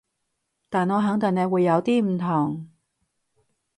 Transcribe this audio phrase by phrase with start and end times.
[0.67, 2.71] 但我肯定你會有啲唔同